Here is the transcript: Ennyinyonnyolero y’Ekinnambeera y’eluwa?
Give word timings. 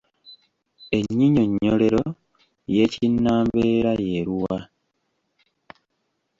Ennyinyonnyolero 0.97 2.03
y’Ekinnambeera 2.75 3.91
y’eluwa? 4.07 4.57